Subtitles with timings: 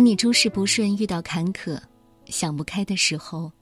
[0.00, 1.78] 当你诸事不顺、遇到坎坷、
[2.24, 3.52] 想不开的时候，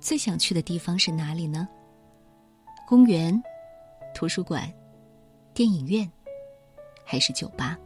[0.00, 1.68] 最想去的地方是哪里呢？
[2.86, 3.38] 公园、
[4.14, 4.66] 图书馆、
[5.52, 6.10] 电影院，
[7.04, 7.78] 还是酒吧？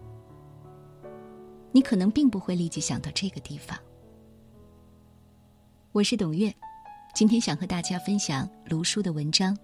[1.72, 3.76] 你可能并不会立即想到这个地方。
[5.90, 6.54] 我是董月，
[7.16, 9.58] 今天想和大家分享卢叔的文章，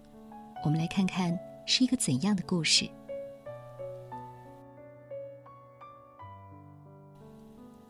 [0.65, 2.85] 我们来看看是一个怎样的故事。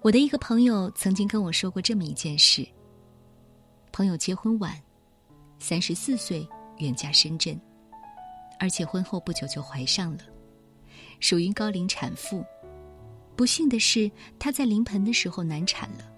[0.09, 2.67] 我的一个朋友曾经跟我说过这么一件事：
[3.91, 4.75] 朋友结婚晚，
[5.59, 6.49] 三十四岁
[6.79, 7.61] 远嫁深圳，
[8.59, 10.23] 而且婚后不久就怀上了，
[11.19, 12.43] 属于高龄产妇。
[13.35, 14.09] 不幸的是，
[14.39, 16.11] 她在临盆的时候难产了，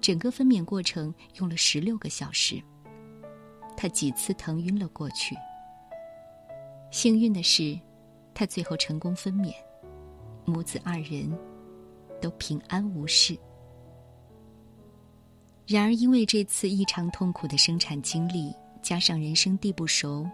[0.00, 2.58] 整个分娩过程用了十六个小时，
[3.76, 5.36] 她几次疼晕了过去。
[6.90, 7.78] 幸运的是，
[8.32, 9.52] 她最后成功分娩，
[10.46, 11.30] 母子二人
[12.24, 13.38] 都平安无事。
[15.66, 18.50] 然而，因为这次异常痛苦的生产经历，
[18.80, 20.26] 加上人生地不熟，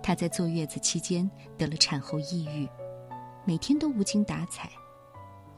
[0.00, 2.68] 她在坐月子期间得了产后抑郁，
[3.44, 4.70] 每天都无精打采。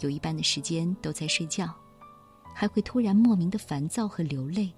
[0.00, 1.74] 有一半的时间都在睡觉，
[2.54, 4.72] 还会突然莫名的烦躁和流泪。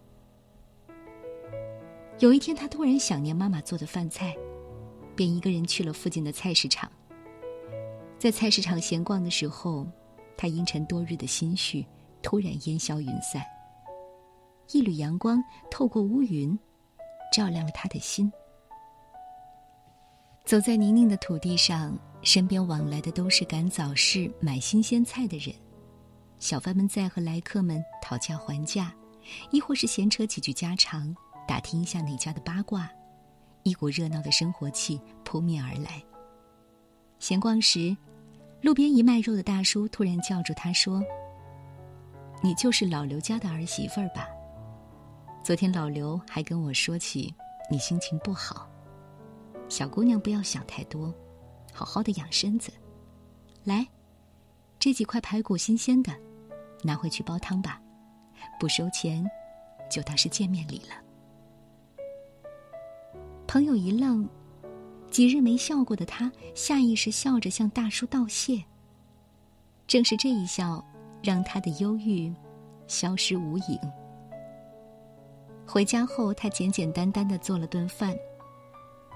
[2.19, 4.37] 有一天，他突然想念妈妈做的饭菜，
[5.15, 6.91] 便一个人去了附近的菜市场。
[8.19, 9.87] 在菜市场闲逛的时候，
[10.39, 11.85] 他阴沉多日的心绪
[12.23, 13.43] 突然烟消云散，
[14.73, 16.59] 一缕阳光透过乌云，
[17.31, 18.33] 照亮了他的心。
[20.47, 21.95] 走在泥泞的土地上。
[22.23, 25.55] 身边往来的都是赶早市买新鲜菜的人，
[26.41, 28.93] 小贩们在和来客们讨价还价，
[29.53, 31.15] 亦或是闲扯几句家常，
[31.47, 32.91] 打听一下哪家的八卦，
[33.63, 36.03] 一股热闹的生活气扑面而来。
[37.21, 37.97] 闲逛时，
[38.61, 41.03] 路边一卖肉的大叔突然叫住他说
[42.43, 44.29] ：“你就是老刘家的儿媳妇儿吧？
[45.45, 47.33] 昨天老刘还跟我说起
[47.71, 48.69] 你心情不好，
[49.69, 51.15] 小姑娘不要想太多。”
[51.71, 52.73] 好好的养身子，
[53.63, 53.87] 来，
[54.81, 56.13] 这几块排骨新鲜的，
[56.83, 57.81] 拿回去煲汤吧，
[58.59, 59.25] 不收钱，
[59.89, 60.97] 就当是见面礼了。
[63.47, 64.29] 朋友一愣，
[65.19, 68.63] 几日没笑过的他，下意识笑着向大叔道谢。
[69.89, 70.81] 正是这一笑，
[71.25, 72.33] 让他的忧郁
[72.87, 73.77] 消失无影。
[75.67, 78.17] 回家后，他简简单单的做了顿饭。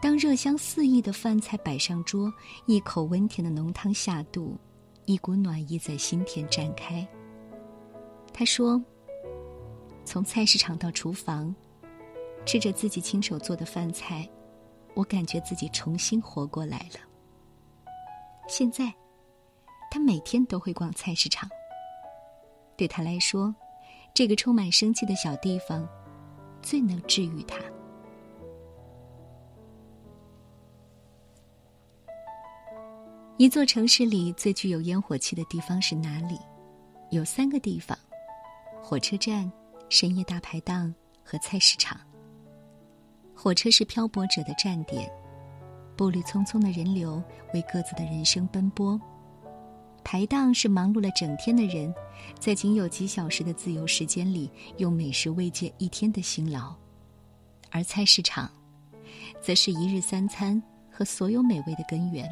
[0.01, 2.35] 当热香四溢的饭菜摆上桌，
[2.67, 4.57] 一口温甜的浓汤下肚，
[5.05, 7.07] 一股暖意在心田绽开。
[8.35, 8.83] 他说
[10.05, 11.55] ：“从菜市场到厨房，
[12.45, 14.29] 吃着自己亲手做的饭菜，
[14.95, 17.01] 我感觉自己重新活过来了。
[18.49, 18.93] 现在，
[19.91, 21.49] 他每天都会逛菜市场。
[22.77, 23.55] 对他来说，
[24.15, 25.89] 这个充满生气的小地方，
[26.61, 27.59] 最能治愈他。”
[33.39, 36.39] 一座城市里最具有烟火气的地方是哪里？
[37.11, 37.99] 有三个地方：
[38.83, 39.51] 火车站、
[39.89, 41.99] 深夜大排档和菜市场。
[43.43, 45.11] 火车是漂泊者的站点，
[45.97, 47.21] 步履匆匆的人流
[47.53, 48.97] 为各自的人生奔波；
[50.05, 51.93] 排档是忙碌了整天的人，
[52.39, 56.73] 在仅有几小时的自由时间里，用美食慰藉一天的辛劳；
[57.73, 58.49] 而菜市场，
[59.41, 62.31] 则是一日三餐和所有美味的根源。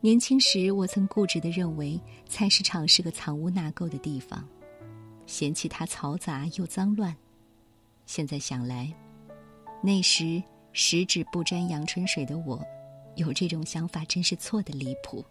[0.00, 4.48] 年轻时，我曾固执的认为菜市场是个藏污纳垢的地方，
[5.26, 7.12] 嫌弃它嘈杂又脏乱。
[8.06, 8.90] 现在想来，
[9.82, 12.64] 那时十指不沾阳春水的我，
[13.16, 15.24] 有这种想法真是错的离谱。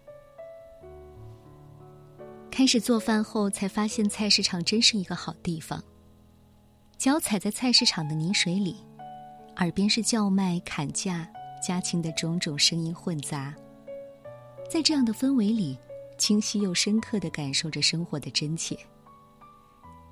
[2.50, 5.82] 开始做饭后，才发现菜市场真是一个好地方。
[6.96, 8.76] 脚踩在菜市场的泥水里，
[9.56, 11.28] 耳边是叫卖、砍价、
[11.66, 13.54] 家禽的种种声音混杂。
[14.70, 15.78] 在这样的氛围里，
[16.16, 18.78] 清晰又深刻的感受着生活的真切。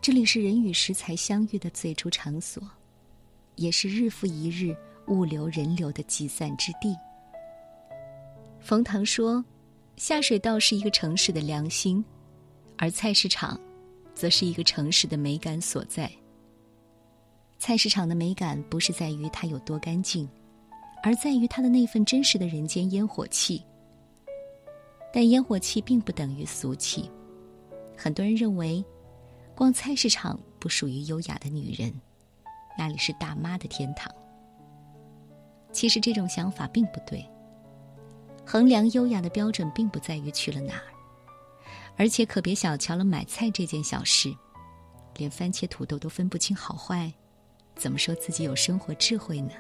[0.05, 2.63] 这里是人与食材相遇的最初场所，
[3.57, 6.95] 也是日复一日物流人流的集散之地。
[8.61, 9.43] 冯唐说
[9.97, 12.05] ：“下水道是一个城市的良心，
[12.77, 13.59] 而菜市场，
[14.15, 16.13] 则是一个城市的美感所在。
[17.59, 20.29] 菜市场的美感不是在于它有多干净，
[21.03, 23.65] 而在于它的那份真实的人间烟火气。”
[25.11, 27.11] 但烟火气并不等于俗气，
[27.97, 28.85] 很多人认为，
[29.57, 31.93] 逛菜市场不属于优雅的女人，
[32.77, 34.13] 那里是大妈的天堂。
[35.73, 37.25] 其实这种想法并不对。
[38.45, 40.85] 衡量优雅的标准并不在于去了哪儿，
[41.97, 44.35] 而且可别小瞧了买菜这件小事，
[45.17, 47.13] 连番茄土豆都分不清好坏，
[47.77, 49.53] 怎么说自己有生活智慧呢？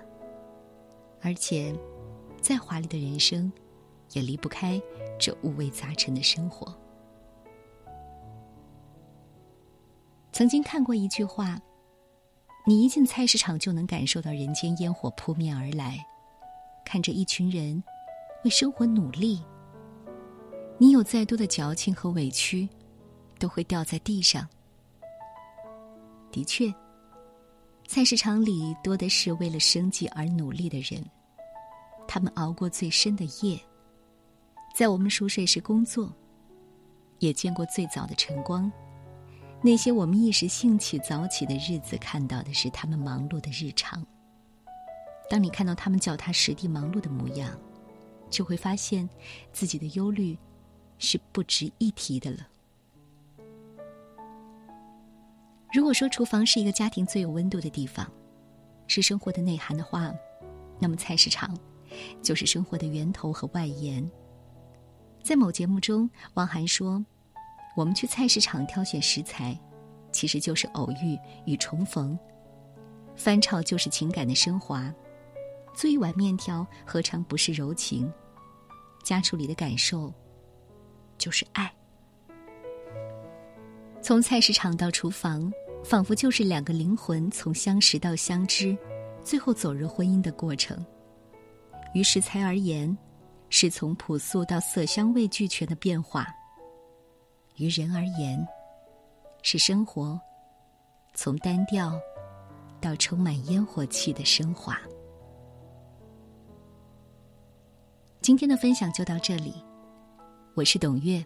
[1.23, 1.75] 而且，
[2.43, 3.50] 再华丽的人生，
[4.12, 4.82] 也离不开
[5.19, 6.76] 这五味杂陈的生活。
[10.35, 11.57] 曾经看过一句话
[12.67, 16.05] ：“你一进菜市场，就能感受到人间烟火扑面而来，
[16.85, 17.81] 看着一群人
[18.43, 19.41] 为生活努力。”
[20.77, 22.69] 你有再多的矫情和委屈，
[23.39, 24.45] 都会掉在地上。
[26.33, 26.75] 的确，
[27.87, 31.01] 菜市场里多的是为了生计而努力的人，
[32.09, 33.57] 他们熬过最深的夜，
[34.75, 36.13] 在我们熟睡时工作，
[37.21, 38.71] 也见过最早的晨光。
[39.65, 44.05] 那些我们一时兴起早起的日子，看到的是他们忙碌的日常。
[45.31, 47.51] 当你看到他们脚踏实地忙碌的模样，
[48.29, 49.09] 就会发现
[49.53, 50.39] 自己的忧虑。
[50.97, 52.47] 是不值一提的了。
[55.73, 58.11] 如果说厨房是一个家庭最有温度的地方，
[58.87, 60.15] 是生活的内涵的话，
[60.79, 61.55] 那么菜市场
[62.23, 64.09] 就是生活的源头和外延。
[65.23, 67.05] 在某节目中，汪涵说
[67.75, 69.59] ：“我们去菜市场挑选食材，
[70.12, 72.17] 其实就是偶遇与重逢；
[73.17, 74.93] 翻炒就是情感的升华；
[75.75, 78.12] 做一碗面条，何尝不是柔情？
[79.03, 80.12] 家厨里的感受。”
[81.17, 81.73] 就是爱。
[84.03, 85.50] 从菜市场到厨房，
[85.85, 88.77] 仿佛就是两个灵魂从相识到相知，
[89.23, 90.85] 最后走入婚姻的过程。
[91.94, 92.97] 于食材而言，
[93.49, 96.25] 是从朴素到色香味俱全的变化；
[97.56, 98.45] 于人而言，
[99.43, 100.21] 是生活
[101.15, 101.99] 从单调
[102.81, 104.77] 到充满烟火气的升华。
[108.21, 109.55] 今天的分享就到这里。
[110.55, 111.25] 我是董月，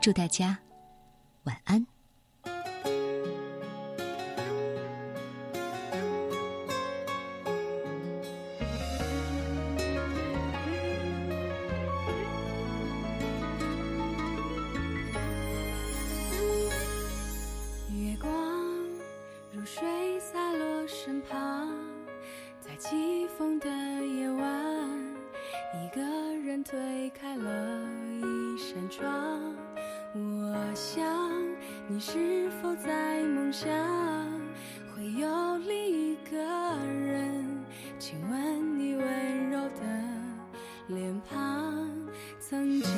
[0.00, 0.56] 祝大家
[1.44, 1.84] 晚安。
[31.96, 33.66] 你是否在梦想，
[34.94, 37.64] 会有另一个人
[37.98, 39.80] 亲吻你温柔的
[40.88, 41.88] 脸庞。
[42.38, 42.90] 曾经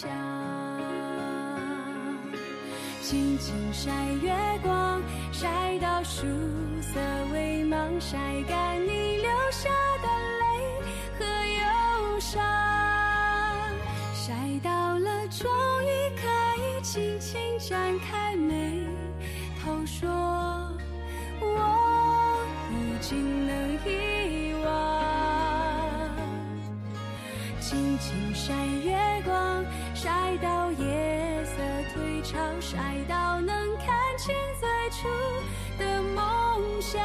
[0.00, 0.08] 想，
[3.02, 3.90] 轻轻晒
[4.22, 4.32] 月
[4.62, 6.22] 光，晒到树
[6.80, 6.98] 色
[7.34, 8.16] 微茫，晒
[8.48, 9.68] 干你流下
[10.00, 10.08] 的
[10.40, 10.42] 泪
[11.18, 12.40] 和忧伤，
[14.14, 14.32] 晒
[14.62, 15.50] 到了终
[15.84, 16.22] 于可
[16.62, 18.82] 以轻轻展开眉
[19.62, 20.08] 头说，
[21.42, 22.40] 我
[22.70, 23.76] 已经能
[27.70, 31.52] 轻轻晒月光，晒到夜色
[31.94, 32.76] 退潮，晒
[33.08, 33.86] 到能看
[34.18, 35.08] 清最初
[35.78, 37.00] 的梦想，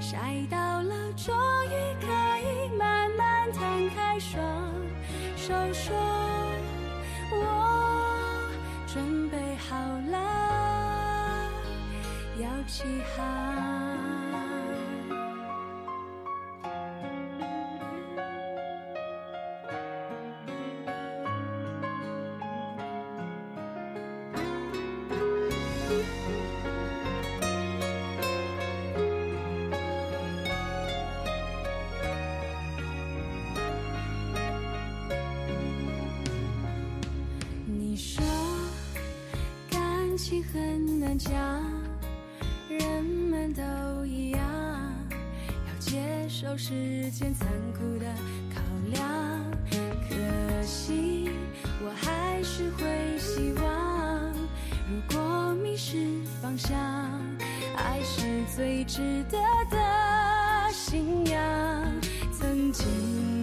[0.00, 1.34] 晒到了终
[1.66, 1.70] 于
[2.00, 2.06] 可
[2.38, 4.40] 以慢慢摊开双
[5.36, 5.92] 手，说
[7.32, 8.48] 我
[8.86, 9.76] 准备好
[10.12, 11.50] 了，
[12.40, 12.84] 要起
[13.16, 14.23] 航。
[40.54, 41.32] 很难讲，
[42.68, 48.06] 人们都一样，要接受世间残酷的
[48.54, 48.60] 考
[48.92, 49.02] 量。
[50.08, 51.28] 可惜，
[51.84, 54.32] 我还是会希望，
[54.88, 56.78] 如果迷失方向，
[57.76, 58.22] 爱是
[58.54, 59.36] 最值得
[59.72, 61.42] 的信仰。
[62.32, 63.33] 曾经。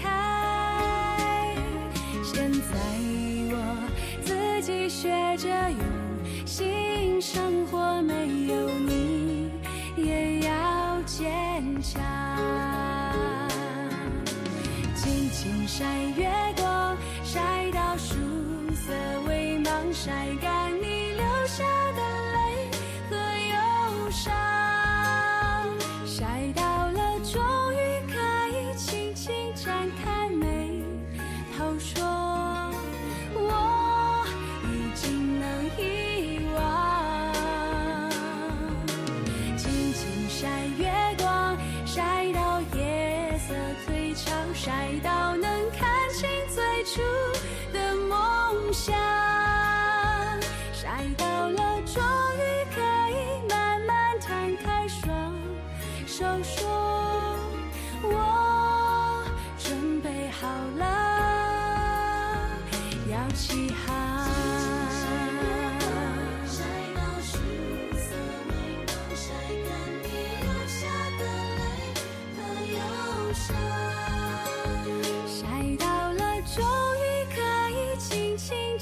[0.00, 1.54] 开
[2.22, 2.68] 现在
[3.50, 3.54] 我
[4.24, 9.50] 自己学着用心生活没有你
[9.96, 11.24] 也要坚
[11.82, 12.02] 强。
[14.94, 15.84] 尽情晒
[16.16, 18.14] 月光晒到树
[18.74, 18.92] 色
[19.28, 20.55] 微芒晒干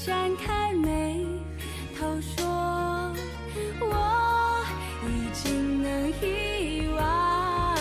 [0.05, 1.25] 展开眉
[1.97, 2.45] 头说
[3.81, 4.63] 我
[5.07, 7.75] 已经能遗忘。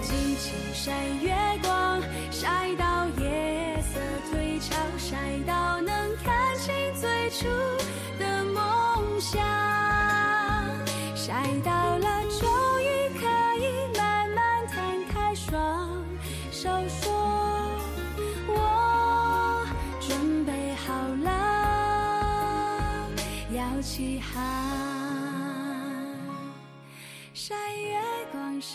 [0.00, 1.30] 尽情晒月
[1.62, 2.00] 光
[2.30, 4.00] 晒到夜色
[4.30, 7.67] 退潮晒到能看清最初。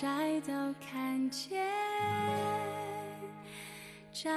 [0.04, 1.66] 再都看见
[4.12, 4.30] 照